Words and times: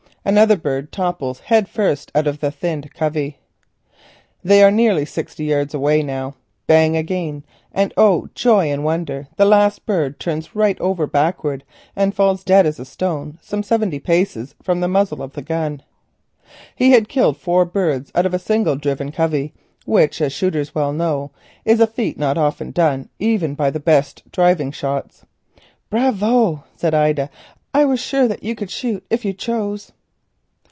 Another 0.23 0.55
bird 0.55 0.91
topples 0.91 1.39
head 1.39 1.67
first 1.67 2.11
out 2.13 2.27
of 2.27 2.41
the 2.41 2.51
thinned 2.51 2.93
covey. 2.93 3.39
They 4.43 4.61
are 4.63 4.69
nearly 4.69 5.03
sixty 5.03 5.45
yards 5.45 5.73
away 5.73 6.03
now. 6.03 6.35
"Bang!" 6.67 6.95
again, 6.95 7.43
and 7.73 7.91
oh, 7.97 8.29
joy 8.35 8.69
and 8.71 8.83
wonder! 8.85 9.29
the 9.37 9.45
last 9.45 9.83
bird 9.87 10.19
turns 10.19 10.55
right 10.55 10.79
over 10.79 11.07
backwards, 11.07 11.63
and 11.95 12.13
falls 12.13 12.43
dead 12.43 12.67
as 12.67 12.79
a 12.79 12.85
stone 12.85 13.39
some 13.41 13.63
seventy 13.63 13.97
paces 13.97 14.53
from 14.61 14.79
the 14.79 14.87
muzzle 14.87 15.23
of 15.23 15.33
the 15.33 15.41
gun. 15.41 15.81
He 16.75 16.91
had 16.91 17.09
killed 17.09 17.35
four 17.35 17.65
birds 17.65 18.11
out 18.13 18.27
of 18.27 18.33
a 18.35 18.39
single 18.39 18.75
driven 18.75 19.11
covey, 19.11 19.55
which 19.87 20.21
as 20.21 20.31
shooters 20.31 20.75
well 20.75 20.93
know 20.93 21.31
is 21.65 21.79
a 21.79 21.87
feat 21.87 22.19
not 22.19 22.37
often 22.37 22.69
done 22.69 23.09
even 23.17 23.55
by 23.55 23.71
the 23.71 23.79
best 23.79 24.21
driving 24.31 24.71
shots. 24.71 25.25
"Bravo!" 25.89 26.63
said 26.75 26.93
Ida, 26.93 27.31
"I 27.73 27.85
was 27.85 27.99
sure 27.99 28.27
that 28.27 28.43
you 28.43 28.53
could 28.53 28.69
shoot 28.69 29.03
if 29.09 29.25
you 29.25 29.33
chose." 29.33 29.91